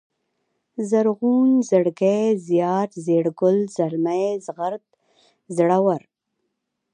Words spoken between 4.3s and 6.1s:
زغرد، زړور